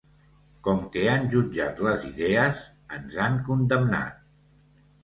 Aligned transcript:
Com 0.67 0.79
que 0.95 1.03
han 1.11 1.27
jutjat 1.35 1.83
les 1.89 2.09
idees, 2.09 2.65
ens 2.99 3.21
han 3.27 3.39
condemnat. 3.53 4.27